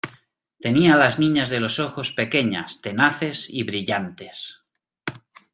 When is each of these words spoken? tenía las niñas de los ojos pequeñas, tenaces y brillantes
tenía 0.59 0.95
las 0.95 1.19
niñas 1.19 1.49
de 1.51 1.59
los 1.59 1.79
ojos 1.79 2.11
pequeñas, 2.11 2.81
tenaces 2.81 3.47
y 3.47 3.61
brillantes 3.61 4.63